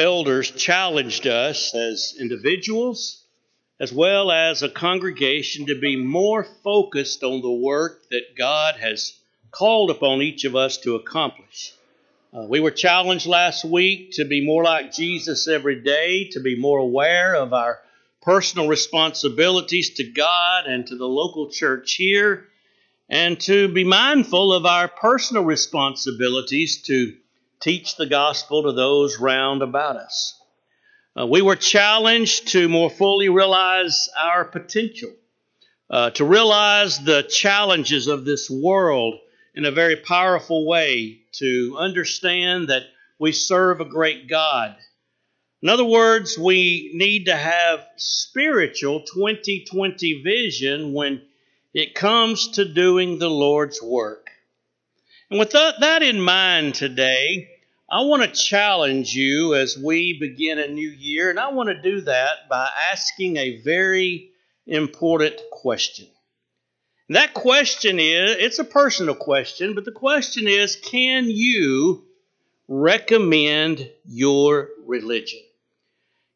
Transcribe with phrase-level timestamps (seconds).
[0.00, 3.20] elders challenged us as individuals
[3.80, 9.14] as well as a congregation to be more focused on the work that God has
[9.50, 11.72] called upon each of us to accomplish.
[12.32, 16.60] Uh, we were challenged last week to be more like Jesus every day, to be
[16.60, 17.80] more aware of our
[18.22, 22.46] personal responsibilities to God and to the local church here,
[23.08, 27.16] and to be mindful of our personal responsibilities to
[27.60, 30.40] teach the gospel to those round about us.
[31.18, 35.10] Uh, we were challenged to more fully realize our potential,
[35.90, 39.18] uh, to realize the challenges of this world
[39.54, 42.84] in a very powerful way, to understand that
[43.18, 44.76] we serve a great God.
[45.62, 51.20] In other words, we need to have spiritual 2020 vision when
[51.74, 54.29] it comes to doing the Lord's work.
[55.30, 57.50] And with that in mind today,
[57.88, 61.80] I want to challenge you as we begin a new year, and I want to
[61.80, 64.30] do that by asking a very
[64.66, 66.08] important question.
[67.06, 72.04] And that question is it's a personal question, but the question is can you
[72.66, 75.40] recommend your religion?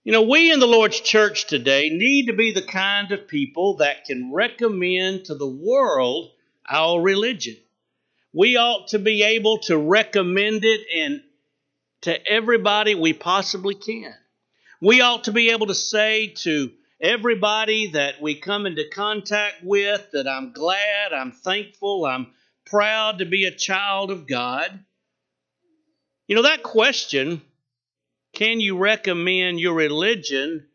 [0.05, 3.79] You know, we in the Lord's church today need to be the kind of people
[3.79, 6.31] that can recommend to the world
[6.69, 7.57] our religion
[8.35, 11.23] we ought to be able to recommend it and
[12.03, 14.13] to everybody we possibly can.
[14.83, 20.11] We ought to be able to say to everybody that we come into contact with
[20.13, 22.33] that I'm glad, I'm thankful, I'm
[22.67, 24.81] proud to be a child of God.
[26.27, 27.41] You know, that question,
[28.35, 30.67] can you recommend your religion,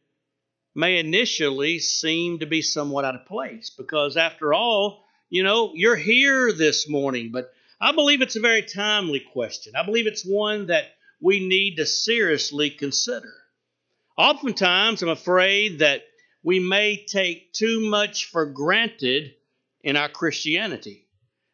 [0.76, 5.96] may initially seem to be somewhat out of place because, after all, you know, you're
[5.96, 9.74] here this morning, but I believe it's a very timely question.
[9.76, 10.86] I believe it's one that
[11.22, 13.32] we need to seriously consider.
[14.18, 16.02] Oftentimes, I'm afraid that
[16.44, 19.36] we may take too much for granted
[19.82, 21.06] in our Christianity.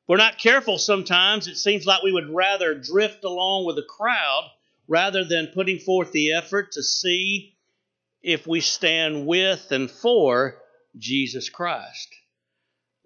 [0.03, 3.83] If we're not careful sometimes, it seems like we would rather drift along with the
[3.83, 4.49] crowd
[4.87, 7.55] rather than putting forth the effort to see
[8.21, 10.61] if we stand with and for
[10.97, 12.15] Jesus Christ.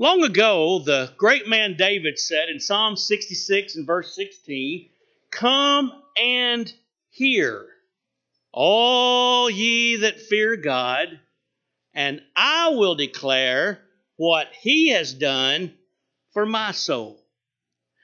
[0.01, 4.89] Long ago, the great man David said in Psalm 66 and verse 16,
[5.29, 6.73] Come and
[7.09, 7.67] hear,
[8.53, 11.19] all ye that fear God,
[11.93, 13.81] and I will declare
[14.15, 15.73] what he has done
[16.31, 17.21] for my soul.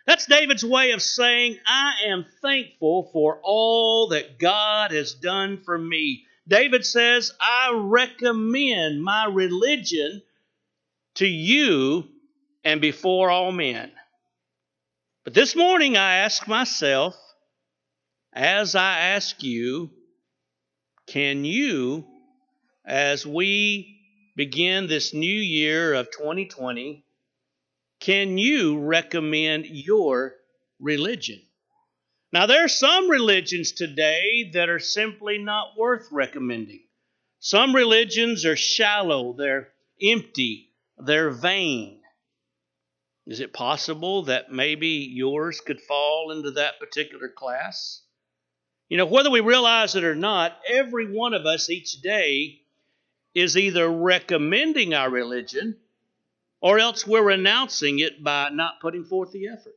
[0.05, 5.77] That's David's way of saying, I am thankful for all that God has done for
[5.77, 6.25] me.
[6.45, 10.21] David says, I recommend my religion
[11.15, 12.07] to you
[12.63, 13.91] and before all men.
[15.23, 17.15] But this morning I ask myself,
[18.33, 19.91] as I ask you,
[21.07, 22.05] can you,
[22.85, 23.99] as we
[24.35, 27.05] begin this new year of 2020,
[27.99, 30.35] can you recommend your
[30.79, 31.41] religion?
[32.33, 36.81] Now, there are some religions today that are simply not worth recommending.
[37.39, 39.69] Some religions are shallow, they're
[40.01, 40.64] empty,
[40.97, 42.01] they're vain.
[43.27, 48.01] Is it possible that maybe yours could fall into that particular class?
[48.87, 52.61] You know, whether we realize it or not, every one of us each day
[53.33, 55.77] is either recommending our religion
[56.61, 59.75] or else we're renouncing it by not putting forth the effort.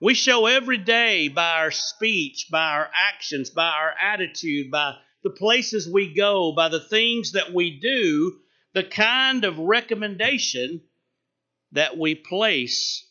[0.00, 5.30] We show every day by our speech, by our actions, by our attitude, by the
[5.30, 8.38] places we go, by the things that we do,
[8.74, 10.82] the kind of recommendation
[11.72, 13.06] that we place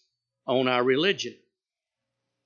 [0.46, 1.36] on our religion.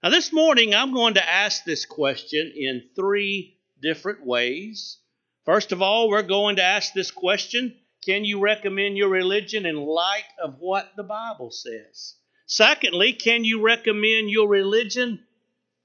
[0.03, 5.00] Now, this morning, I'm going to ask this question in three different ways.
[5.45, 7.75] First of all, we're going to ask this question
[8.06, 12.16] Can you recommend your religion in light of what the Bible says?
[12.45, 15.25] Secondly, can you recommend your religion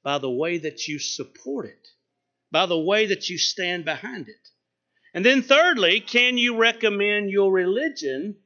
[0.04, 1.88] by the way that you support it,
[2.50, 4.48] by the way that you stand behind it?
[5.14, 8.36] And then, thirdly, can you recommend your religion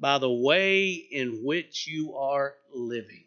[0.00, 3.24] by the way in which you are living?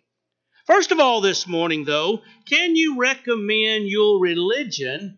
[0.66, 5.18] First of all, this morning, though, can you recommend your religion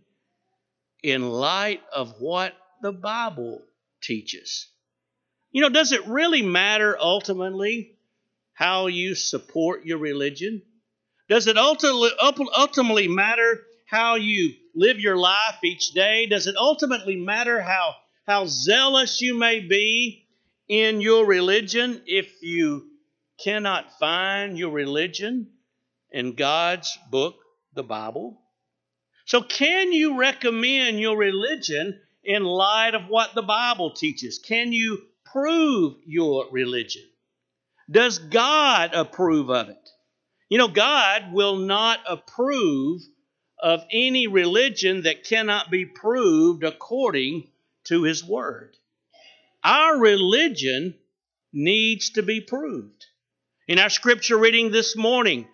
[1.03, 3.61] in light of what the Bible
[4.01, 4.67] teaches?
[5.51, 7.97] You know, does it really matter ultimately
[8.53, 10.61] how you support your religion?
[11.27, 16.27] Does it ultimately matter how you live your life each day?
[16.27, 17.95] Does it ultimately matter how,
[18.27, 20.27] how zealous you may be
[20.67, 22.87] in your religion if you
[23.43, 25.47] cannot find your religion
[26.11, 27.35] in God's book,
[27.73, 28.41] the Bible?
[29.25, 34.39] So, can you recommend your religion in light of what the Bible teaches?
[34.39, 37.03] Can you prove your religion?
[37.89, 39.89] Does God approve of it?
[40.49, 43.01] You know, God will not approve
[43.61, 47.47] of any religion that cannot be proved according
[47.85, 48.75] to His Word.
[49.63, 50.95] Our religion
[51.53, 53.05] needs to be proved.
[53.67, 55.47] In our scripture reading this morning,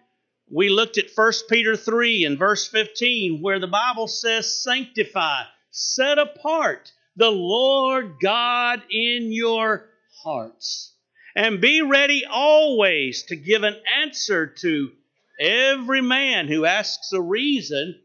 [0.49, 6.17] we looked at 1 Peter 3 and verse 15, where the Bible says, Sanctify, set
[6.17, 9.89] apart the Lord God in your
[10.23, 10.93] hearts,
[11.35, 14.91] and be ready always to give an answer to
[15.39, 17.99] every man who asks a reason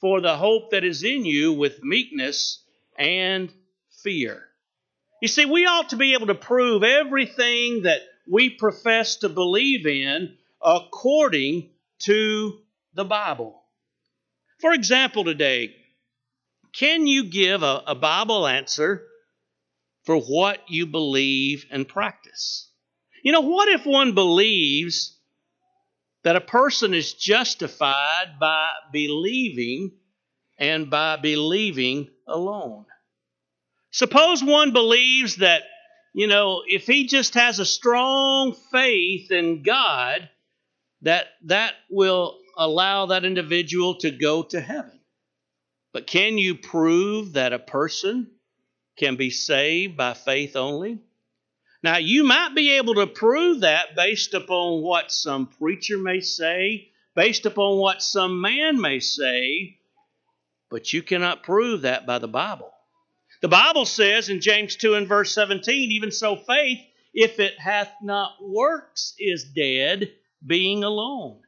[0.00, 2.62] for the hope that is in you with meekness
[2.98, 3.52] and
[4.02, 4.42] fear.
[5.22, 8.00] You see, we ought to be able to prove everything that
[8.30, 12.58] we profess to believe in according to
[12.94, 13.62] the Bible.
[14.60, 15.74] For example, today,
[16.72, 19.02] can you give a, a Bible answer
[20.04, 22.70] for what you believe and practice?
[23.22, 25.15] You know, what if one believes
[26.26, 29.92] that a person is justified by believing
[30.58, 32.84] and by believing alone?
[33.92, 35.62] Suppose one believes that,
[36.14, 40.28] you know, if he just has a strong faith in God,
[41.02, 44.98] that that will allow that individual to go to heaven.
[45.92, 48.32] But can you prove that a person
[48.98, 50.98] can be saved by faith only?
[51.82, 56.88] Now, you might be able to prove that based upon what some preacher may say,
[57.14, 59.78] based upon what some man may say,
[60.70, 62.72] but you cannot prove that by the Bible.
[63.42, 66.80] The Bible says in James 2 and verse 17, even so faith,
[67.12, 70.12] if it hath not works, is dead,
[70.44, 71.40] being alone.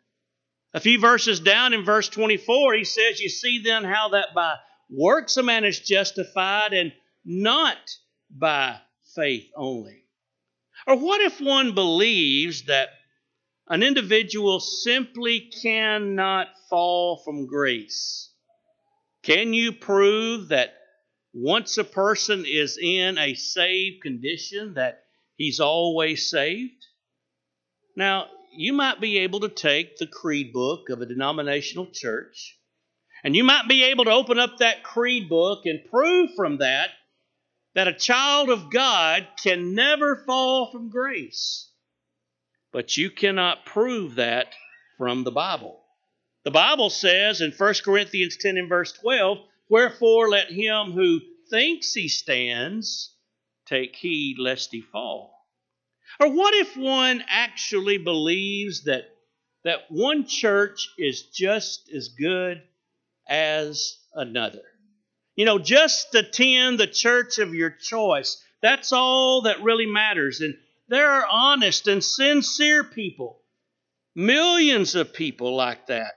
[0.75, 4.57] A few verses down in verse 24, he says, You see then how that by
[4.91, 6.93] works a man is justified and
[7.25, 7.79] not
[8.31, 8.79] by
[9.15, 10.05] faith only.
[10.89, 12.89] Or what if one believes that
[13.69, 18.33] an individual simply cannot fall from grace?
[19.23, 20.73] Can you prove that
[21.35, 25.03] once a person is in a saved condition, that
[25.37, 26.87] he's always saved?
[27.95, 32.57] Now, you might be able to take the creed book of a denominational church,
[33.23, 36.89] and you might be able to open up that creed book and prove from that
[37.75, 41.71] that a child of God can never fall from grace.
[42.73, 44.53] But you cannot prove that
[44.97, 45.81] from the Bible.
[46.45, 49.39] The Bible says in 1 Corinthians 10 and verse 12,
[49.69, 51.21] Wherefore let him who
[51.51, 53.15] thinks he stands
[53.67, 55.35] take heed lest he fall.
[56.21, 59.05] Or what if one actually believes that,
[59.65, 62.63] that one church is just as good
[63.29, 64.65] as another?
[65.39, 68.43] You know, just attend the church of your choice.
[68.61, 70.41] That's all that really matters.
[70.41, 70.57] And
[70.89, 73.39] there are honest and sincere people,
[74.17, 76.15] millions of people like that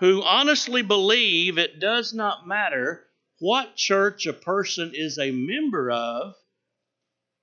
[0.00, 3.02] who honestly believe it does not matter
[3.38, 6.34] what church a person is a member of,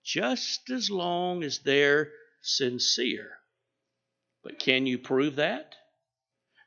[0.03, 2.11] just as long as they're
[2.43, 3.31] sincere.
[4.43, 5.73] But can you prove that?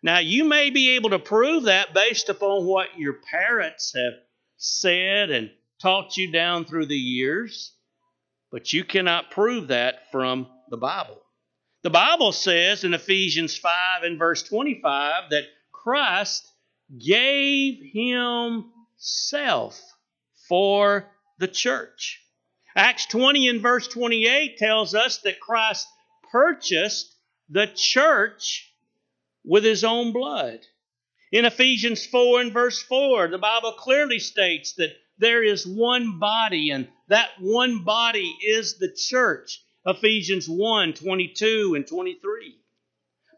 [0.02, 4.14] Now, you may be able to prove that based upon what your parents have
[4.56, 5.50] said and
[5.80, 7.74] taught you down through the years,
[8.50, 11.20] but you cannot prove that from the Bible.
[11.82, 16.46] The Bible says in Ephesians 5 and verse 25 that Christ
[16.98, 19.80] gave himself
[20.48, 22.22] for the church.
[22.76, 25.86] Acts 20 and verse 28 tells us that Christ
[26.30, 27.14] purchased
[27.48, 28.67] the church
[29.48, 30.60] with his own blood.
[31.32, 36.70] In Ephesians 4 and verse 4, the Bible clearly states that there is one body,
[36.70, 39.60] and that one body is the church.
[39.84, 42.56] Ephesians 1 22 and 23.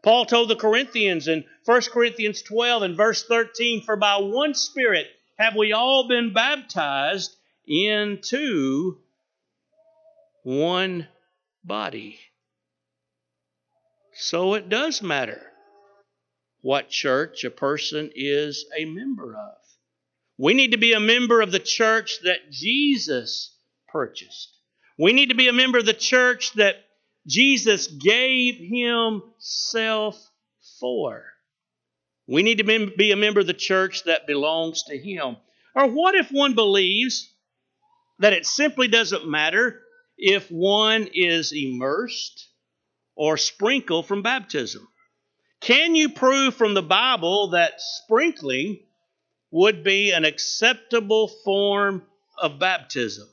[0.03, 5.07] Paul told the Corinthians in 1 Corinthians 12 and verse 13 For by one Spirit
[5.37, 8.97] have we all been baptized into
[10.43, 11.07] one
[11.63, 12.19] body.
[14.13, 15.50] So it does matter
[16.61, 19.57] what church a person is a member of.
[20.37, 23.55] We need to be a member of the church that Jesus
[23.87, 24.55] purchased.
[24.97, 26.75] We need to be a member of the church that
[27.27, 30.19] Jesus gave himself
[30.79, 31.23] for.
[32.27, 35.37] We need to be a member of the church that belongs to him.
[35.75, 37.29] Or what if one believes
[38.19, 39.81] that it simply doesn't matter
[40.17, 42.49] if one is immersed
[43.15, 44.87] or sprinkled from baptism?
[45.61, 48.79] Can you prove from the Bible that sprinkling
[49.51, 52.03] would be an acceptable form
[52.37, 53.27] of baptism.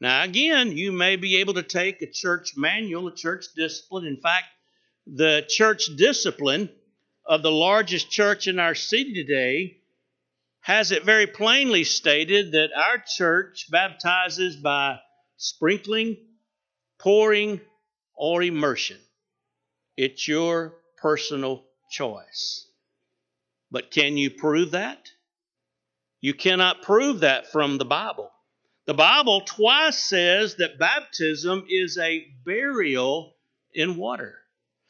[0.00, 4.06] Now, again, you may be able to take a church manual, a church discipline.
[4.06, 4.46] In fact,
[5.06, 6.70] the church discipline
[7.26, 9.78] of the largest church in our city today
[10.60, 15.00] has it very plainly stated that our church baptizes by
[15.38, 16.16] sprinkling,
[16.98, 17.60] pouring,
[18.14, 18.98] or immersion.
[19.96, 22.66] It's your personal choice.
[23.70, 25.10] But can you prove that?
[26.20, 28.30] You cannot prove that from the Bible.
[28.86, 33.36] The Bible twice says that baptism is a burial
[33.74, 34.38] in water.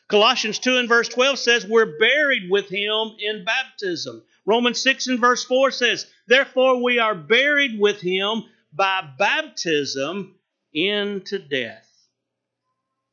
[0.08, 4.22] Colossians 2 and verse 12 says we're buried with him in baptism.
[4.46, 10.36] Romans 6 and verse 4 says, Therefore we are buried with him by baptism
[10.72, 11.86] into death.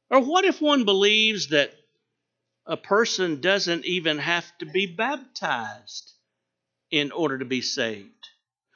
[0.09, 1.73] Or what if one believes that
[2.65, 6.13] a person doesn't even have to be baptized
[6.91, 8.29] in order to be saved?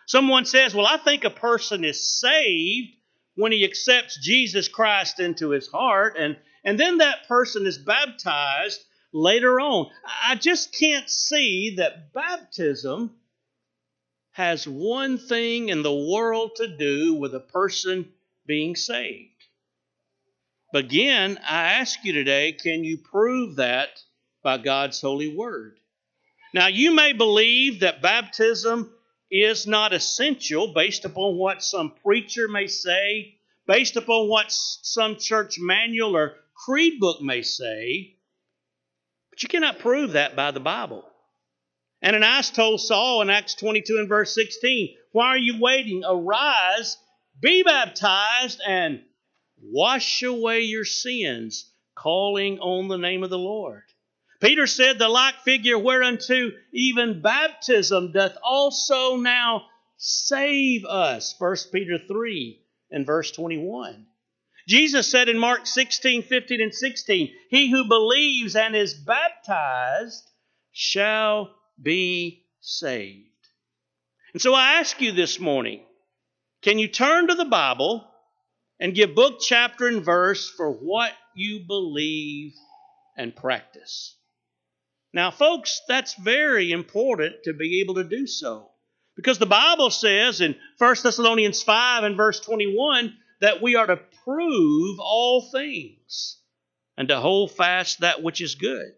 [0.07, 2.89] Someone says, Well, I think a person is saved
[3.35, 8.83] when he accepts Jesus Christ into his heart, and, and then that person is baptized
[9.13, 9.89] later on.
[10.27, 13.11] I just can't see that baptism
[14.31, 18.11] has one thing in the world to do with a person
[18.45, 19.38] being saved.
[20.73, 23.89] Again, I ask you today can you prove that
[24.43, 25.79] by God's holy word?
[26.53, 28.91] Now, you may believe that baptism
[29.31, 33.35] is not essential based upon what some preacher may say,
[33.67, 36.35] based upon what some church manual or
[36.65, 38.15] creed book may say,
[39.29, 41.05] but you cannot prove that by the Bible.
[42.01, 46.03] And Ananias told Saul in Acts 22 and verse 16, Why are you waiting?
[46.07, 46.97] Arise,
[47.39, 49.01] be baptized, and
[49.61, 53.83] wash away your sins, calling on the name of the Lord.
[54.41, 59.65] Peter said, The like figure whereunto even baptism doth also now
[59.97, 61.35] save us.
[61.37, 62.61] 1 Peter 3
[62.91, 64.05] and verse 21.
[64.67, 70.29] Jesus said in Mark 16, 15, and 16, He who believes and is baptized
[70.71, 73.25] shall be saved.
[74.33, 75.81] And so I ask you this morning
[76.61, 78.08] can you turn to the Bible
[78.79, 82.53] and give book, chapter, and verse for what you believe
[83.17, 84.15] and practice?
[85.13, 88.69] Now, folks, that's very important to be able to do so.
[89.15, 93.99] Because the Bible says in 1 Thessalonians 5 and verse 21 that we are to
[94.23, 96.37] prove all things
[96.97, 98.93] and to hold fast that which is good.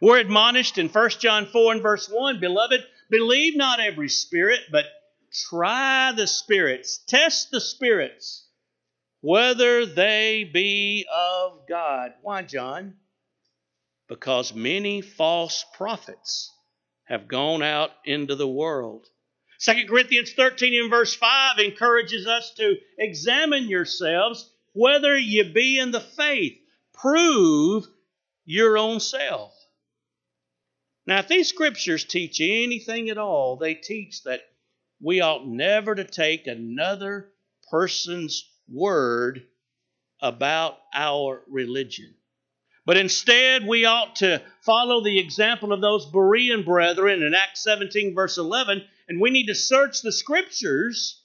[0.00, 4.84] We're admonished in 1 John 4 and verse 1 Beloved, believe not every spirit, but
[5.48, 8.47] try the spirits, test the spirits,
[9.20, 12.12] whether they be of God.
[12.22, 12.94] Why, John?
[14.08, 16.52] because many false prophets
[17.04, 19.06] have gone out into the world.
[19.60, 25.90] 2 Corinthians 13 and verse 5 encourages us to examine yourselves whether you be in
[25.90, 26.58] the faith.
[26.94, 27.86] Prove
[28.44, 29.54] your own self.
[31.06, 34.40] Now, if these scriptures teach anything at all, they teach that
[35.00, 37.30] we ought never to take another
[37.70, 39.42] person's word
[40.20, 42.14] about our religion.
[42.84, 48.14] But instead, we ought to follow the example of those Berean brethren in Acts 17,
[48.14, 51.22] verse 11, and we need to search the scriptures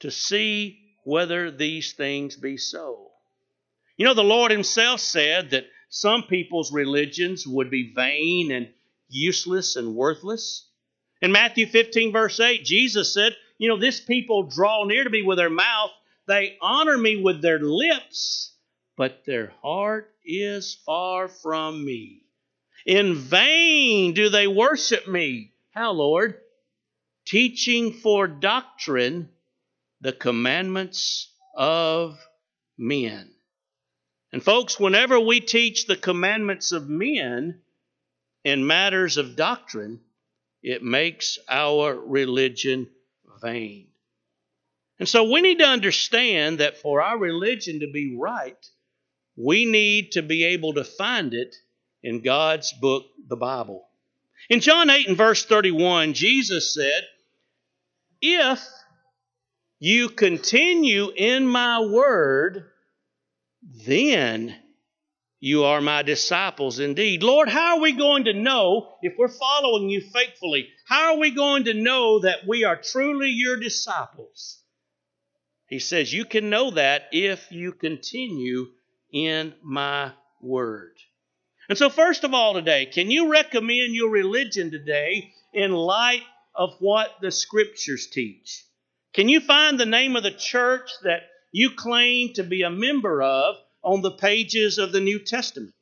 [0.00, 3.10] to see whether these things be so.
[3.96, 8.68] You know, the Lord Himself said that some people's religions would be vain and
[9.08, 10.68] useless and worthless.
[11.22, 15.22] In Matthew 15, verse 8, Jesus said, You know, this people draw near to me
[15.22, 15.90] with their mouth,
[16.28, 18.48] they honor me with their lips
[18.98, 22.24] but their heart is far from me.
[22.84, 25.52] In vain do they worship me.
[25.70, 26.34] How, Lord?
[27.24, 29.28] Teaching for doctrine
[30.00, 32.18] the commandments of
[32.76, 33.30] men.
[34.32, 37.60] And, folks, whenever we teach the commandments of men
[38.44, 40.00] in matters of doctrine,
[40.60, 42.88] it makes our religion
[43.40, 43.88] vain.
[44.98, 48.66] And so we need to understand that for our religion to be right,
[49.36, 51.54] we need to be able to find it
[52.02, 53.86] in God's book, the Bible.
[54.48, 57.02] In John 8 and verse 31, Jesus said,
[58.20, 58.66] If
[59.78, 62.64] you continue in my word,
[63.86, 64.56] then
[65.40, 67.22] you are my disciples indeed.
[67.22, 70.68] Lord, how are we going to know if we're following you faithfully?
[70.86, 74.57] How are we going to know that we are truly your disciples?
[75.68, 78.68] He says, You can know that if you continue
[79.12, 80.96] in my word.
[81.68, 86.22] And so, first of all, today, can you recommend your religion today in light
[86.54, 88.64] of what the scriptures teach?
[89.12, 91.22] Can you find the name of the church that
[91.52, 95.74] you claim to be a member of on the pages of the New Testament?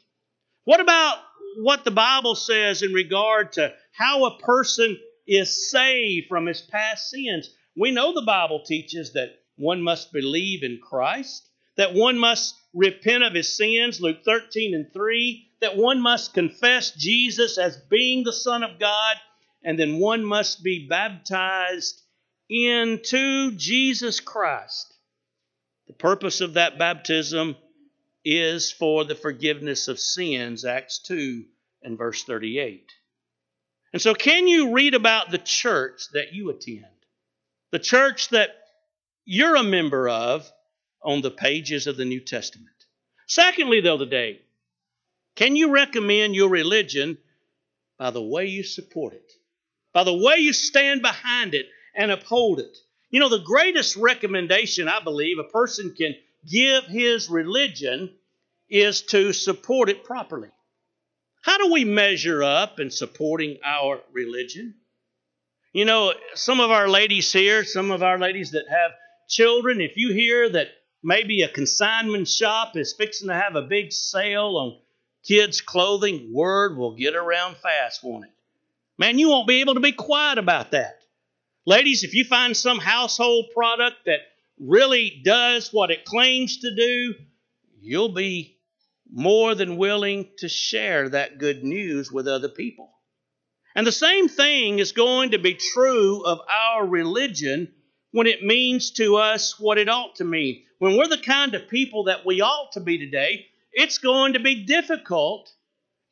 [0.64, 1.18] What about
[1.58, 7.08] what the Bible says in regard to how a person is saved from his past
[7.08, 7.50] sins?
[7.76, 13.24] We know the Bible teaches that one must believe in Christ, that one must repent
[13.24, 18.32] of his sins, Luke 13 and 3, that one must confess Jesus as being the
[18.32, 19.16] Son of God,
[19.62, 22.02] and then one must be baptized
[22.48, 24.94] into Jesus Christ.
[25.86, 27.56] The purpose of that baptism
[28.24, 31.44] is for the forgiveness of sins, Acts 2
[31.82, 32.92] and verse 38.
[33.92, 36.84] And so, can you read about the church that you attend?
[37.70, 38.50] The church that
[39.26, 40.50] you're a member of
[41.02, 42.70] on the pages of the New Testament.
[43.26, 44.40] Secondly, though, today,
[45.34, 47.18] can you recommend your religion
[47.98, 49.32] by the way you support it,
[49.92, 52.78] by the way you stand behind it and uphold it?
[53.10, 56.14] You know, the greatest recommendation I believe a person can
[56.48, 58.14] give his religion
[58.68, 60.48] is to support it properly.
[61.42, 64.74] How do we measure up in supporting our religion?
[65.72, 68.92] You know, some of our ladies here, some of our ladies that have
[69.28, 70.68] children, if you hear that
[71.02, 74.78] maybe a consignment shop is fixing to have a big sale on
[75.26, 78.30] kids' clothing, word will get around fast, won't it?
[78.98, 81.00] Man, you won't be able to be quiet about that.
[81.66, 84.20] Ladies, if you find some household product that
[84.58, 87.14] really does what it claims to do,
[87.80, 88.58] you'll be
[89.12, 92.90] more than willing to share that good news with other people.
[93.74, 97.72] And the same thing is going to be true of our religion
[98.12, 100.62] when it means to us what it ought to mean.
[100.78, 104.40] When we're the kind of people that we ought to be today, it's going to
[104.40, 105.50] be difficult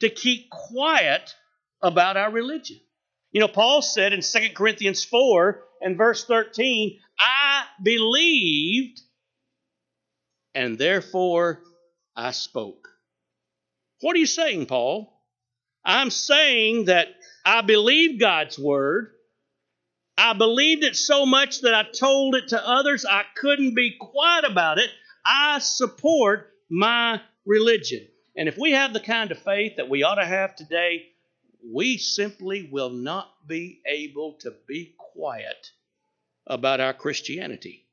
[0.01, 1.35] to keep quiet
[1.83, 2.79] about our religion.
[3.33, 9.01] You know, Paul said in 2 Corinthians 4 and verse 13, I believed
[10.55, 11.61] and therefore
[12.15, 12.89] I spoke.
[14.01, 15.13] What are you saying, Paul?
[15.85, 17.09] I'm saying that
[17.45, 19.14] I believe God's word.
[20.17, 23.05] I believed it so much that I told it to others.
[23.05, 24.91] I couldn't be quiet about it.
[25.25, 28.07] I support my religion.
[28.37, 31.07] And if we have the kind of faith that we ought to have today,
[31.73, 35.71] we simply will not be able to be quiet
[36.47, 37.87] about our Christianity.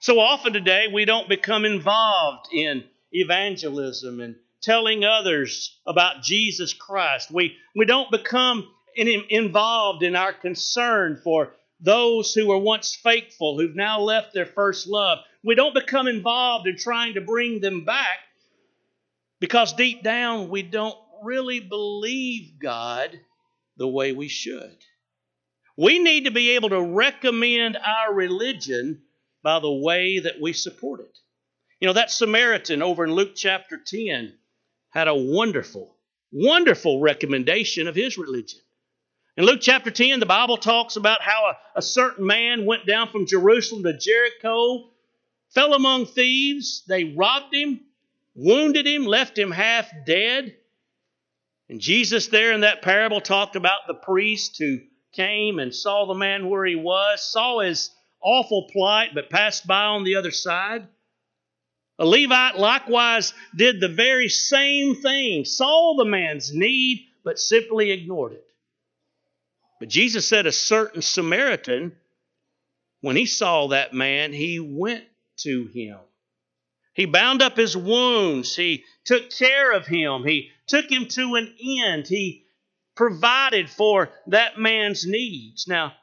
[0.00, 7.30] So often today, we don't become involved in evangelism and telling others about Jesus Christ.
[7.30, 13.74] We, we don't become involved in our concern for those who were once faithful, who've
[13.74, 15.18] now left their first love.
[15.42, 18.18] We don't become involved in trying to bring them back
[19.40, 23.18] because deep down we don't really believe God
[23.76, 24.76] the way we should.
[25.76, 29.02] We need to be able to recommend our religion
[29.42, 31.18] by the way that we support it.
[31.80, 34.32] You know, that Samaritan over in Luke chapter 10
[34.90, 35.96] had a wonderful,
[36.30, 38.60] wonderful recommendation of his religion.
[39.34, 43.08] In Luke chapter 10, the Bible talks about how a, a, certain man went down
[43.08, 44.90] from Jerusalem to Jericho,
[45.48, 46.82] fell among thieves.
[46.86, 47.80] They robbed him,
[48.34, 50.54] wounded him, left him half dead.
[51.70, 54.80] And Jesus, there in that parable, talked about the priest who
[55.12, 57.90] came and saw the man where he was, saw his
[58.20, 60.86] awful plight, but passed by on the other side.
[61.98, 68.32] A Levite likewise did the very same thing, saw the man's need, but simply ignored
[68.32, 68.46] it.
[69.82, 71.96] But Jesus said a certain Samaritan,
[73.00, 75.02] when he saw that man, he went
[75.38, 75.98] to him.
[76.94, 78.54] He bound up his wounds.
[78.54, 80.22] He took care of him.
[80.24, 82.06] He took him to an end.
[82.06, 82.44] He
[82.94, 85.66] provided for that man's needs.
[85.66, 85.94] Now,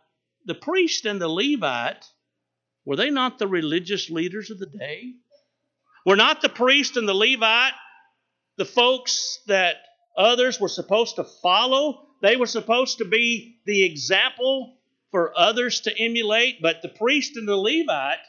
[0.43, 2.05] the priest and the Levite,
[2.83, 5.13] were they not the religious leaders of the day?
[6.05, 7.75] Were not the priest and the Levite
[8.57, 9.77] the folks that
[10.17, 12.08] others were supposed to follow?
[12.21, 14.77] They were supposed to be the example
[15.11, 18.19] for others to emulate, but the priest and the Levite,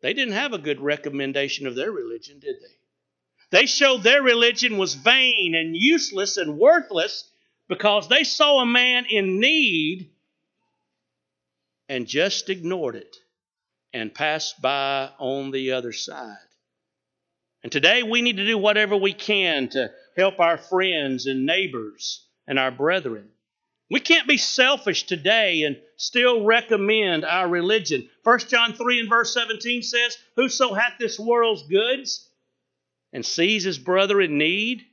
[0.00, 3.58] they didn't have a good recommendation of their religion, did they?
[3.58, 7.28] They showed their religion was vain and useless and worthless
[7.68, 10.10] because they saw a man in need
[11.88, 13.16] and just ignored it
[13.92, 16.36] and passed by on the other side.
[17.62, 22.27] And today we need to do whatever we can to help our friends and neighbors
[22.48, 23.28] and our brethren.
[23.90, 28.08] We can't be selfish today and still recommend our religion.
[28.24, 32.28] 1 John 3 and verse 17 says, Whoso hath this world's goods
[33.12, 34.84] and sees his brother in need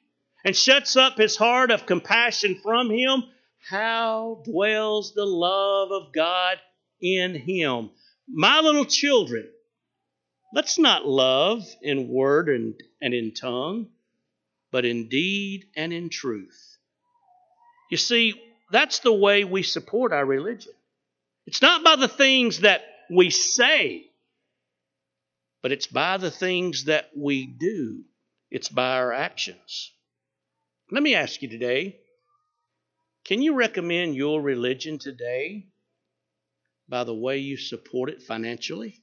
[0.45, 3.23] and shuts up his heart of compassion from him,
[3.67, 6.57] how dwells the love of God
[7.01, 7.89] in him.
[8.27, 9.47] My little children,
[10.53, 13.87] let's not love in word and, and in tongue,
[14.71, 16.64] but in deed and in truth.
[17.95, 18.33] You see,
[18.71, 20.73] that's the way we support our religion.
[21.47, 24.07] It's not by the things that we say,
[25.61, 28.03] but it's by the things that we do.
[28.51, 29.93] It's by our actions.
[30.91, 31.95] Let me ask you today
[33.23, 35.67] can you recommend your religion today
[36.89, 39.01] by the way you support it financially?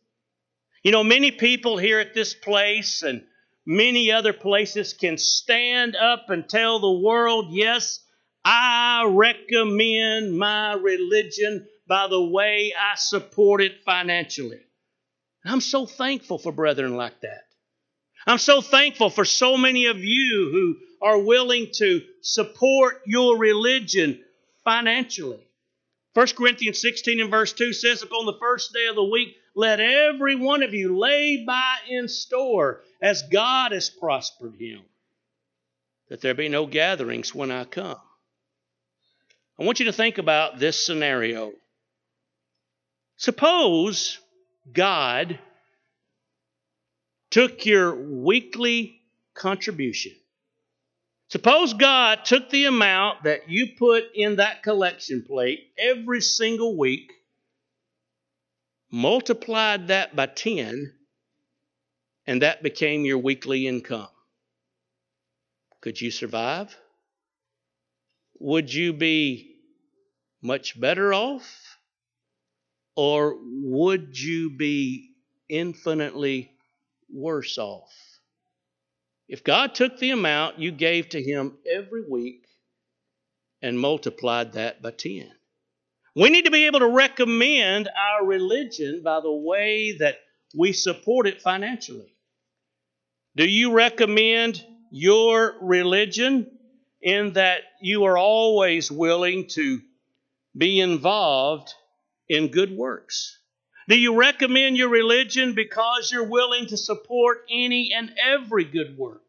[0.83, 3.25] You know, many people here at this place and
[3.65, 7.99] many other places can stand up and tell the world, yes,
[8.45, 14.61] I recommend my religion by the way I support it financially.
[15.45, 17.45] I'm so thankful for brethren like that.
[18.27, 20.77] I'm so thankful for so many of you who
[21.07, 24.23] are willing to support your religion
[24.65, 25.45] financially.
[26.15, 29.81] 1 Corinthians 16 and verse 2 says, Upon the first day of the week, let
[29.81, 34.83] every one of you lay by in store as God has prospered him,
[36.09, 37.99] that there be no gatherings when I come.
[39.63, 41.53] I want you to think about this scenario.
[43.17, 44.19] Suppose
[44.73, 45.39] God
[47.31, 49.01] took your weekly
[49.35, 50.17] contribution.
[51.29, 57.13] Suppose God took the amount that you put in that collection plate every single week,
[58.91, 60.93] multiplied that by 10,
[62.27, 64.09] and that became your weekly income.
[65.81, 66.77] Could you survive?
[68.41, 69.52] Would you be
[70.43, 71.79] much better off?
[72.97, 75.13] Or would you be
[75.53, 76.51] infinitely
[77.13, 77.93] worse off.
[79.29, 82.47] If God took the amount you gave to Him every week
[83.61, 85.31] and multiplied that by 10,
[86.17, 90.17] we need to be able to recommend our religion by the way that
[90.57, 92.15] we support it financially.
[93.37, 96.51] Do you recommend your religion
[97.01, 99.81] in that you are always willing to
[100.57, 101.73] be involved
[102.29, 103.39] in good works?
[103.89, 109.23] Do you recommend your religion because you're willing to support any and every good work?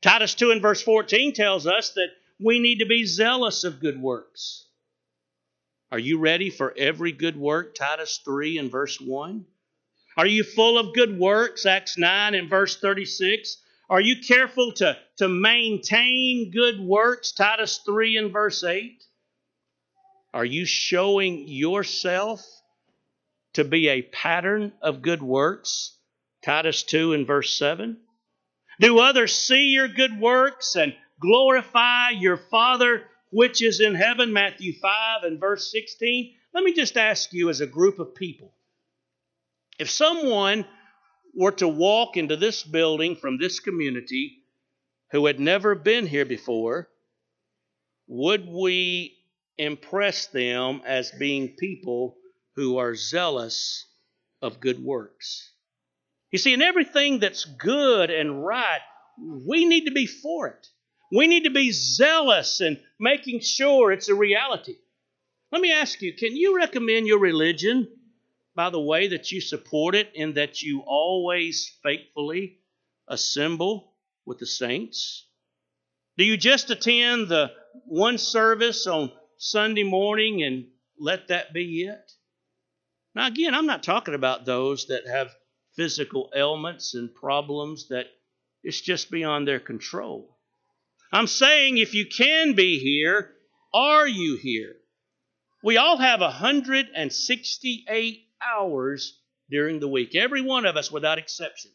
[0.00, 2.08] Titus 2 and verse 14 tells us that
[2.40, 4.66] we need to be zealous of good works.
[5.90, 7.74] Are you ready for every good work?
[7.74, 9.44] Titus 3 and verse 1.
[10.16, 11.66] Are you full of good works?
[11.66, 13.58] Acts 9 and verse 36.
[13.90, 17.32] Are you careful to, to maintain good works?
[17.32, 19.04] Titus 3 and verse 8.
[20.32, 22.42] Are you showing yourself
[23.54, 25.96] to be a pattern of good works.
[26.44, 27.98] Titus 2 and verse 7.
[28.80, 34.32] Do others see your good works and glorify your Father which is in heaven?
[34.32, 36.34] Matthew 5 and verse 16.
[36.54, 38.52] Let me just ask you as a group of people
[39.78, 40.66] if someone
[41.34, 44.38] were to walk into this building from this community
[45.12, 46.88] who had never been here before,
[48.06, 49.16] would we
[49.58, 52.16] impress them as being people
[52.56, 53.86] who are zealous
[54.40, 55.52] of good works.
[56.30, 58.80] You see, in everything that's good and right,
[59.18, 60.66] we need to be for it.
[61.14, 64.76] We need to be zealous in making sure it's a reality.
[65.50, 67.88] Let me ask you can you recommend your religion
[68.54, 72.58] by the way that you support it, and that you always faithfully
[73.08, 73.94] assemble
[74.26, 75.26] with the saints?
[76.18, 77.50] Do you just attend the
[77.86, 79.10] one service on
[79.44, 80.68] Sunday morning and
[81.00, 82.12] let that be it?
[83.12, 85.34] Now, again, I'm not talking about those that have
[85.74, 88.06] physical ailments and problems that
[88.62, 90.38] it's just beyond their control.
[91.12, 93.32] I'm saying if you can be here,
[93.74, 94.76] are you here?
[95.64, 101.72] We all have 168 hours during the week, every one of us without exception.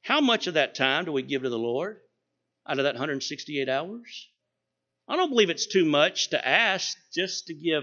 [0.00, 2.00] How much of that time do we give to the Lord
[2.66, 4.30] out of that 168 hours?
[5.08, 7.82] I don't believe it's too much to ask just to give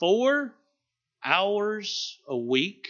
[0.00, 0.54] four
[1.24, 2.88] hours a week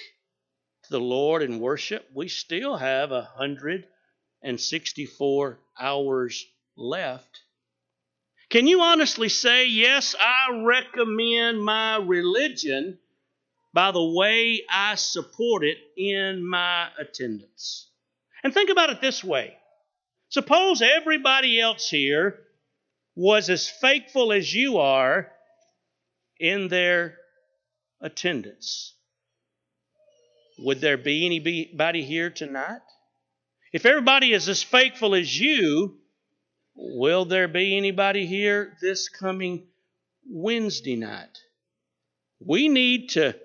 [0.84, 7.42] to the Lord in worship, we still have 164 hours left.
[8.48, 12.98] Can you honestly say, yes, I recommend my religion
[13.72, 17.88] by the way I support it in my attendance?
[18.44, 19.56] And think about it this way
[20.28, 22.40] suppose everybody else here
[23.14, 25.30] was as faithful as you are
[26.38, 27.16] in their
[28.00, 28.94] attendance.
[30.58, 32.80] Would there be anybody here tonight?
[33.72, 36.02] If everybody is as faithful as you,
[36.74, 39.68] Will there be anybody here this coming
[40.26, 41.38] Wednesday night?
[42.40, 43.38] We need to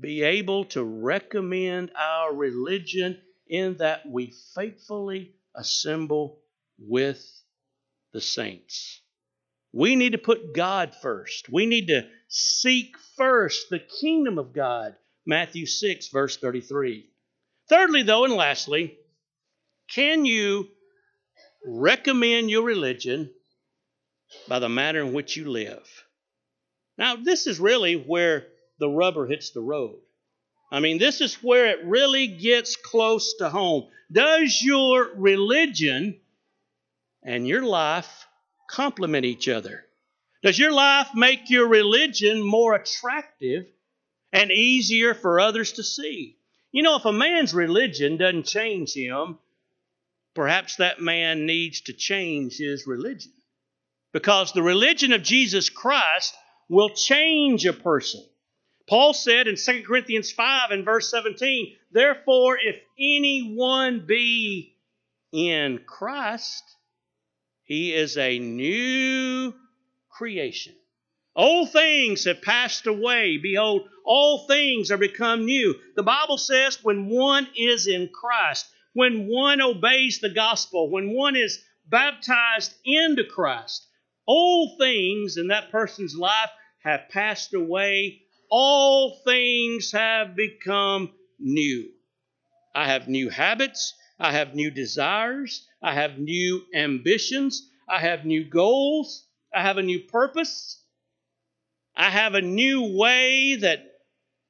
[0.00, 6.40] be able to recommend our religion in that we faithfully assemble
[6.78, 7.24] with
[8.12, 9.00] the saints.
[9.74, 11.48] We need to put God first.
[11.48, 14.94] We need to seek first the kingdom of God.
[15.26, 17.10] Matthew 6, verse 33.
[17.68, 18.96] Thirdly, though, and lastly,
[19.92, 20.68] can you
[21.66, 23.30] recommend your religion
[24.46, 26.04] by the manner in which you live?
[26.96, 28.46] Now, this is really where
[28.78, 29.98] the rubber hits the road.
[30.70, 33.88] I mean, this is where it really gets close to home.
[34.12, 36.20] Does your religion
[37.24, 38.26] and your life
[38.74, 39.84] complement each other?
[40.42, 43.66] Does your life make your religion more attractive
[44.32, 46.36] and easier for others to see?
[46.72, 49.38] You know, if a man's religion doesn't change him,
[50.34, 53.32] perhaps that man needs to change his religion.
[54.12, 56.34] Because the religion of Jesus Christ
[56.68, 58.24] will change a person.
[58.88, 64.74] Paul said in 2 Corinthians 5 and verse 17, Therefore, if anyone be
[65.32, 66.64] in Christ,
[67.64, 69.54] he is a new
[70.10, 70.74] creation.
[71.36, 73.38] Old things have passed away.
[73.38, 75.74] Behold, all things are become new.
[75.96, 81.34] The Bible says when one is in Christ, when one obeys the gospel, when one
[81.34, 83.86] is baptized into Christ,
[84.26, 86.50] all things in that person's life
[86.84, 88.24] have passed away
[88.56, 91.90] all things have become new.
[92.72, 93.94] I have new habits.
[94.18, 95.66] I have new desires.
[95.82, 97.68] I have new ambitions.
[97.88, 99.26] I have new goals.
[99.54, 100.82] I have a new purpose.
[101.96, 103.84] I have a new way that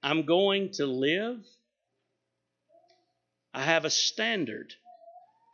[0.02, 1.44] I'm going to live.
[3.52, 4.74] I have a standard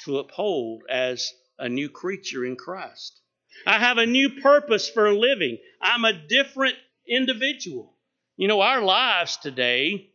[0.04, 3.20] to uphold as a new creature in Christ.
[3.66, 5.58] I have a new purpose for living.
[5.80, 7.94] I'm a different individual.
[8.36, 10.10] You know, our lives today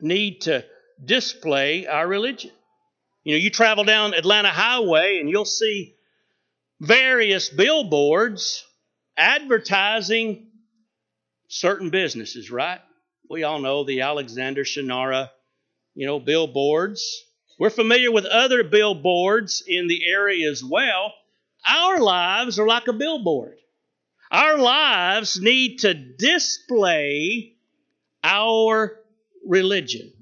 [0.00, 0.64] need to
[1.04, 2.52] display our religion.
[3.24, 5.94] You know, you travel down Atlanta Highway and you'll see
[6.80, 8.64] various billboards
[9.16, 10.48] advertising
[11.48, 12.80] certain businesses, right?
[13.30, 15.30] We all know the Alexander Shunnarah,
[15.94, 17.24] you know, billboards.
[17.58, 21.14] We're familiar with other billboards in the area as well.
[21.66, 23.56] Our lives are like a billboard.
[24.32, 27.54] Our lives need to display
[28.24, 28.98] our
[29.46, 30.12] religion.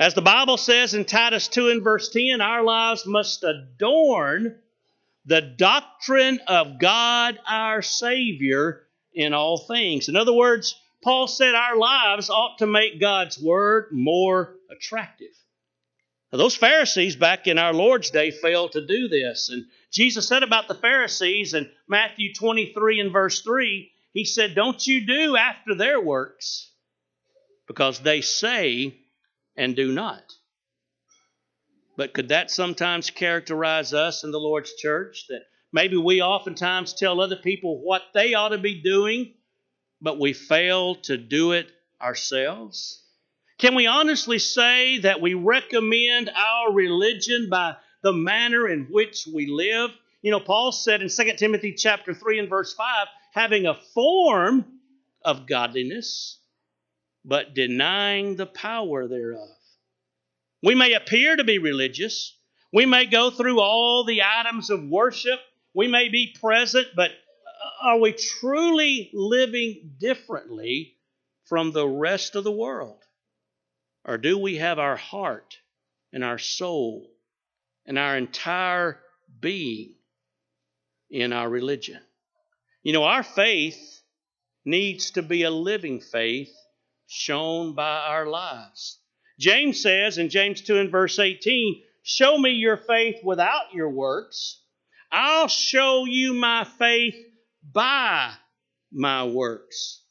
[0.00, 4.58] As the Bible says in Titus 2 and verse 10, our lives must adorn
[5.26, 10.08] the doctrine of God our Savior in all things.
[10.08, 15.34] In other words, Paul said our lives ought to make God's Word more attractive.
[16.32, 20.42] Now, those Pharisees back in our Lord's day failed to do this, and Jesus said
[20.42, 25.74] about the Pharisees in Matthew 23 and verse 3, He said, Don't you do after
[25.74, 26.70] their works,
[27.66, 28.96] because they say
[29.60, 30.22] and do not.
[31.96, 35.26] But could that sometimes characterize us in the Lord's church?
[35.28, 35.42] That
[35.72, 39.34] maybe we oftentimes tell other people what they ought to be doing,
[40.00, 41.70] but we fail to do it
[42.00, 43.04] ourselves?
[43.58, 49.46] Can we honestly say that we recommend our religion by the manner in which we
[49.46, 49.90] live.
[50.22, 54.64] You know, Paul said in 2 Timothy chapter 3 and verse 5, having a form
[55.24, 56.39] of godliness,
[57.24, 59.48] but denying the power thereof.
[60.62, 62.36] We may appear to be religious.
[62.72, 65.40] We may go through all the items of worship.
[65.74, 70.96] We may be present, but uh, are we truly living differently
[71.44, 73.02] from the rest of the world?
[74.04, 75.58] Or do we have our heart
[76.12, 77.10] and our soul
[77.86, 79.00] and our entire
[79.40, 79.94] being
[81.10, 82.00] in our religion.
[82.82, 84.02] You know, our faith
[84.64, 86.54] needs to be a living faith
[87.12, 89.00] shown by our lives.
[89.36, 94.62] James says in James 2 and verse 18, Show me your faith without your works.
[95.10, 97.16] I'll show you my faith
[97.72, 98.32] by
[98.92, 100.04] my works.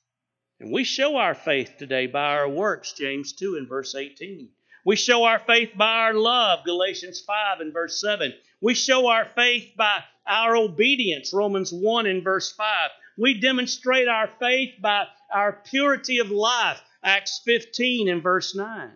[0.60, 4.50] And we show our faith today by our works, James 2 and verse 18.
[4.86, 8.34] We show our faith by our love, Galatians 5 and verse 7.
[8.60, 12.90] We show our faith by our obedience, Romans 1 and verse 5.
[13.18, 18.90] We demonstrate our faith by our purity of life, Acts 15 and verse 9.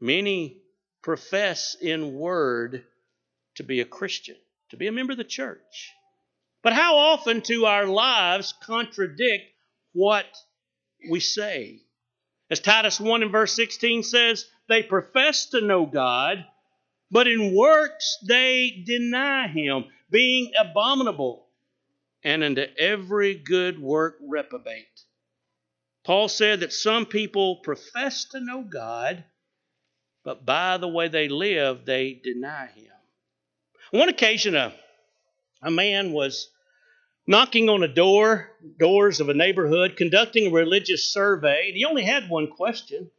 [0.00, 0.58] Many
[1.02, 2.84] profess in word
[3.56, 4.36] to be a Christian,
[4.70, 5.92] to be a member of the church.
[6.62, 9.44] But how often do our lives contradict
[9.92, 10.26] what
[11.10, 11.80] we say?
[12.50, 16.44] As Titus 1 and verse 16 says, they profess to know God,
[17.10, 21.46] but in works they deny him, being abominable,
[22.22, 24.86] and unto every good work reprobate.
[26.04, 29.24] Paul said that some people profess to know God,
[30.24, 32.90] but by the way they live, they deny him.
[33.92, 34.72] On one occasion, a,
[35.62, 36.50] a man was
[37.26, 42.02] knocking on a door, doors of a neighborhood, conducting a religious survey, and he only
[42.02, 43.10] had one question.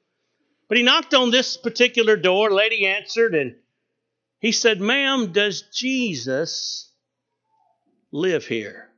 [0.67, 3.56] But he knocked on this particular door, lady answered, and
[4.39, 6.91] he said, Ma'am, does Jesus
[8.12, 8.89] live here?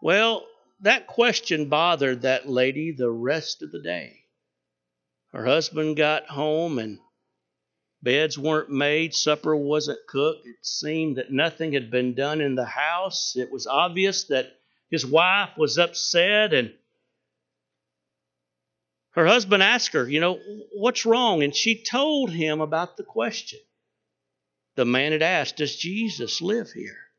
[0.00, 0.46] Well,
[0.82, 4.24] that question bothered that lady the rest of the day.
[5.32, 6.98] Her husband got home and
[8.02, 10.46] beds weren't made, supper wasn't cooked.
[10.46, 13.36] It seemed that nothing had been done in the house.
[13.36, 14.46] It was obvious that
[14.90, 16.72] his wife was upset and
[19.12, 20.40] her husband asked her, You know,
[20.72, 21.42] what's wrong?
[21.42, 23.58] And she told him about the question.
[24.76, 27.09] The man had asked, Does Jesus live here?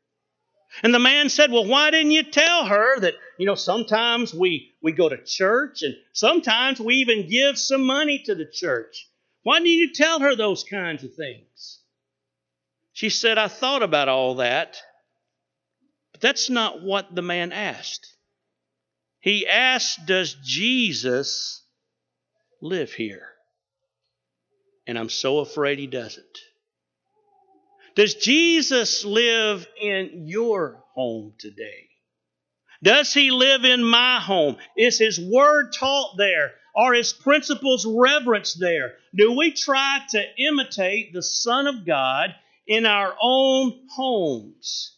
[0.82, 4.72] And the man said, Well, why didn't you tell her that, you know, sometimes we,
[4.80, 9.08] we go to church and sometimes we even give some money to the church.
[9.42, 11.80] Why didn't you tell her those kinds of things?
[12.92, 14.76] She said, I thought about all that,
[16.12, 18.16] but that's not what the man asked.
[19.20, 21.62] He asked, Does Jesus
[22.60, 23.28] live here?
[24.86, 26.38] And I'm so afraid he doesn't.
[27.94, 31.88] Does Jesus live in your home today?
[32.82, 34.56] Does he live in my home?
[34.76, 36.52] Is his word taught there?
[36.74, 38.94] Are his principles reverenced there?
[39.14, 42.34] Do we try to imitate the Son of God
[42.66, 44.96] in our own homes?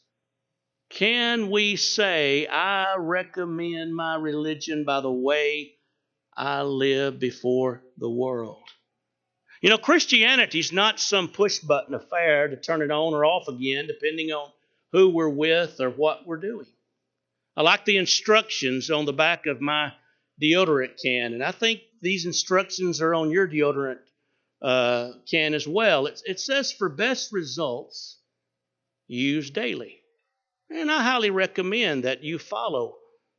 [0.89, 5.73] Can we say, I recommend my religion by the way
[6.37, 8.63] I live before the world?
[9.65, 13.49] You know, Christianity is not some push button affair to turn it on or off
[13.49, 14.51] again, depending on
[14.93, 16.67] who we're with or what we're doing.
[17.57, 19.95] I like the instructions on the back of my
[20.39, 24.01] deodorant can, and I think these instructions are on your deodorant
[24.61, 26.09] uh, can as well.
[26.09, 28.21] It, it says for best results,
[29.07, 29.99] use daily.
[30.69, 32.97] And I highly recommend that you follow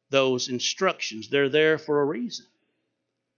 [0.09, 1.29] those instructions.
[1.29, 2.47] They're there for a reason.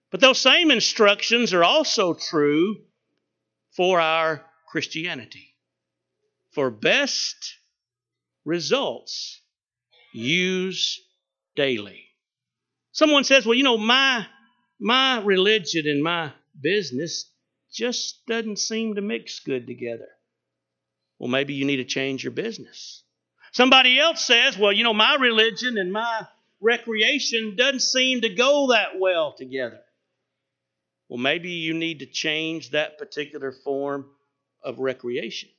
[0.09, 2.77] But those same instructions are also true
[3.71, 5.53] for our Christianity.
[6.51, 7.55] For best
[8.45, 9.41] results,
[10.13, 11.01] use
[11.55, 12.05] daily.
[12.93, 14.25] Someone says, well, you know, my,
[14.79, 17.29] my religion and my business
[17.71, 20.07] just doesn't seem to mix good together.
[21.19, 23.03] Well, maybe you need to change your business.
[23.51, 26.27] Somebody else says, well, you know, my religion and my
[26.61, 29.79] recreation doesn't seem to go that well together.
[31.09, 34.05] Well, maybe you need to change that particular form
[34.63, 35.49] of recreation.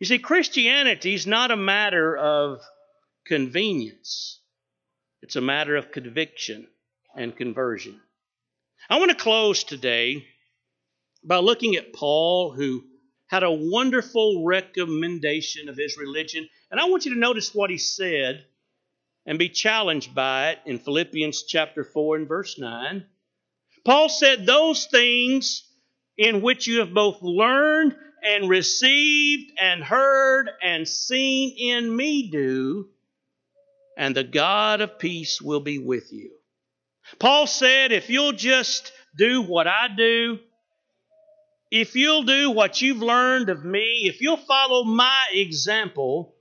[0.00, 2.60] You see, Christianity is not a matter of
[3.26, 4.40] convenience,
[5.22, 6.66] it's a matter of conviction
[7.16, 8.00] and conversion.
[8.90, 10.26] I want to close today
[11.22, 12.84] by looking at Paul, who
[13.28, 16.46] had a wonderful recommendation of his religion.
[16.70, 18.44] And I want you to notice what he said
[19.24, 23.06] and be challenged by it in Philippians chapter 4 and verse 9.
[23.84, 25.62] Paul said, Those things
[26.16, 32.88] in which you have both learned and received and heard and seen in me do,
[33.96, 36.30] and the God of peace will be with you.
[37.18, 40.38] Paul said, If you'll just do what I do,
[41.70, 46.34] if you'll do what you've learned of me, if you'll follow my example,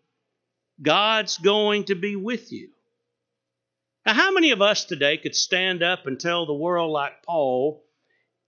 [0.81, 2.72] God's going to be with you.
[4.05, 7.85] Now, how many of us today could stand up and tell the world, like Paul,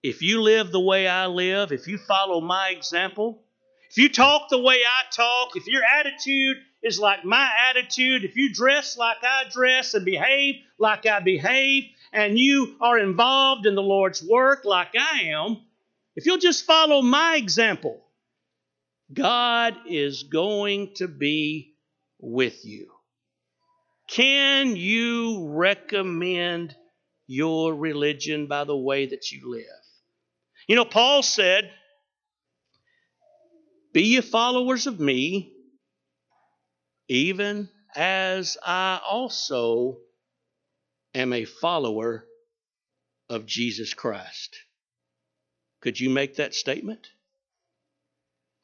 [0.03, 3.41] if you live the way I live, if you follow my example,
[3.89, 8.35] if you talk the way I talk, if your attitude is like my attitude, if
[8.35, 13.75] you dress like I dress and behave like I behave, and you are involved in
[13.75, 15.61] the Lord's work like I am,
[16.17, 18.03] if you'll just follow my example,
[19.13, 21.75] God is going to be
[22.19, 22.94] with you.
[24.07, 26.75] Can you recommend
[27.27, 29.65] your religion by the way that you live?
[30.67, 31.71] You know, Paul said,
[33.93, 35.53] Be ye followers of me,
[37.07, 39.97] even as I also
[41.13, 42.25] am a follower
[43.29, 44.57] of Jesus Christ.
[45.81, 47.07] Could you make that statement?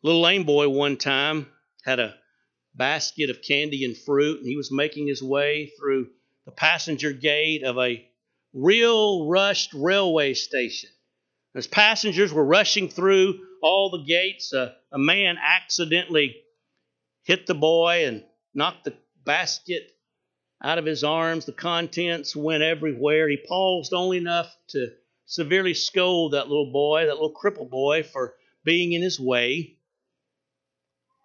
[0.03, 1.47] Little lame boy one time
[1.83, 2.15] had a
[2.75, 6.07] basket of candy and fruit, and he was making his way through
[6.45, 8.05] the passenger gate of a
[8.53, 10.89] real rushed railway station.
[11.53, 16.37] As passengers were rushing through all the gates, a, a man accidentally
[17.23, 18.93] hit the boy and knocked the
[19.25, 19.91] basket
[20.63, 21.45] out of his arms.
[21.45, 23.29] The contents went everywhere.
[23.29, 24.91] He paused only enough to
[25.25, 29.77] severely scold that little boy, that little crippled boy, for being in his way.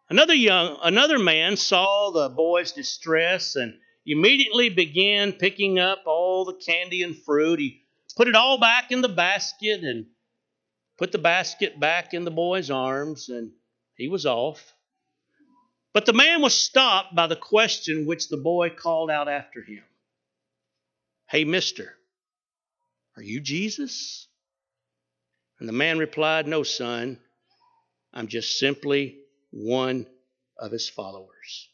[0.08, 6.54] Another young another man saw the boy's distress and immediately began picking up all the
[6.54, 7.58] candy and fruit.
[7.58, 7.84] He
[8.16, 10.06] put it all back in the basket and
[10.96, 13.50] put the basket back in the boy's arms, and
[13.96, 14.74] he was off.
[15.92, 19.82] But the man was stopped by the question which the boy called out after him
[21.28, 21.96] Hey, mister,
[23.16, 24.28] are you Jesus?
[25.58, 27.18] And the man replied, No, son,
[28.12, 29.18] I'm just simply
[29.56, 30.06] one
[30.58, 31.68] of his followers.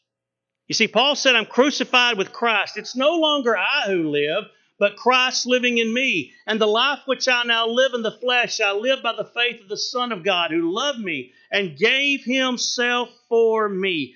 [0.67, 2.77] You see, Paul said, I'm crucified with Christ.
[2.77, 4.45] It's no longer I who live,
[4.79, 6.31] but Christ living in me.
[6.47, 9.61] And the life which I now live in the flesh, I live by the faith
[9.61, 14.15] of the Son of God who loved me and gave himself for me.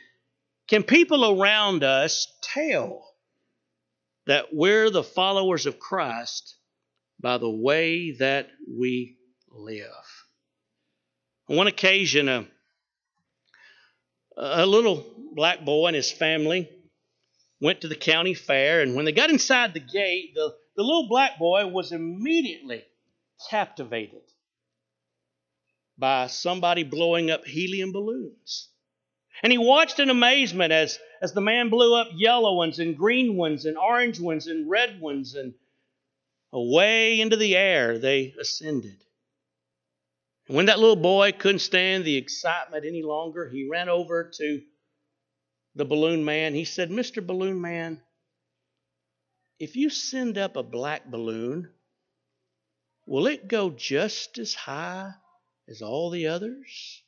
[0.67, 3.13] Can people around us tell
[4.25, 6.55] that we're the followers of Christ
[7.19, 9.17] by the way that we
[9.51, 9.85] live?
[11.49, 12.47] On one occasion, a,
[14.37, 16.69] a little black boy and his family
[17.59, 21.07] went to the county fair, and when they got inside the gate, the, the little
[21.07, 22.83] black boy was immediately
[23.49, 24.21] captivated
[25.97, 28.69] by somebody blowing up helium balloons.
[29.41, 33.35] And he watched in amazement as, as the man blew up yellow ones and green
[33.35, 35.53] ones and orange ones and red ones, and
[36.53, 39.03] away into the air they ascended.
[40.47, 44.61] And when that little boy couldn't stand the excitement any longer, he ran over to
[45.75, 46.53] the balloon man.
[46.53, 47.25] He said, Mr.
[47.25, 48.01] Balloon Man,
[49.59, 51.69] if you send up a black balloon,
[53.05, 55.11] will it go just as high
[55.67, 57.01] as all the others?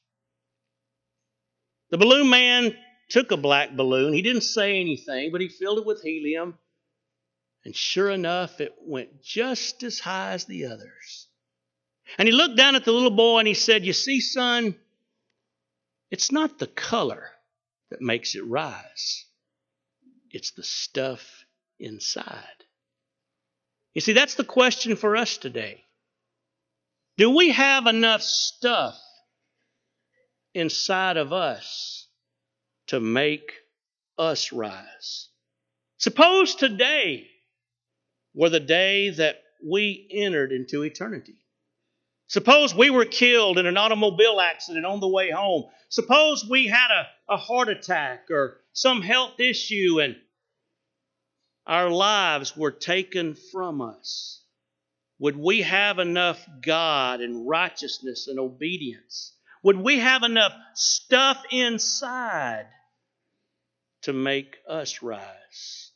[1.91, 2.75] The balloon man
[3.09, 4.13] took a black balloon.
[4.13, 6.57] He didn't say anything, but he filled it with helium.
[7.63, 11.28] And sure enough, it went just as high as the others.
[12.17, 14.75] And he looked down at the little boy and he said, You see, son,
[16.11, 17.29] it's not the color
[17.89, 19.25] that makes it rise,
[20.31, 21.45] it's the stuff
[21.79, 22.43] inside.
[23.93, 25.83] You see, that's the question for us today.
[27.17, 28.97] Do we have enough stuff
[30.53, 32.07] inside of us
[32.87, 33.51] to make
[34.17, 35.29] us rise?
[35.97, 37.27] Suppose today
[38.33, 41.35] were the day that we entered into eternity.
[42.29, 45.65] Suppose we were killed in an automobile accident on the way home.
[45.89, 50.15] Suppose we had a, a heart attack or some health issue and
[51.65, 54.43] our lives were taken from us.
[55.17, 59.33] Would we have enough God and righteousness and obedience?
[59.63, 62.67] Would we have enough stuff inside
[64.03, 65.91] to make us rise?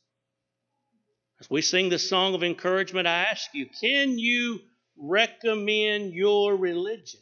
[1.39, 4.61] As we sing the song of encouragement, I ask you, can you
[4.97, 7.21] recommend your religion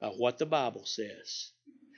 [0.00, 1.52] by what the Bible says?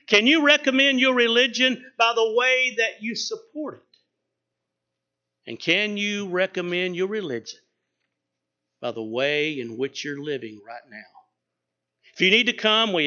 [0.07, 5.51] Can you recommend your religion by the way that you support it?
[5.51, 7.61] And can you recommend your religion
[8.81, 10.99] by the way in which you're living right now?
[12.15, 13.01] If you need to come, we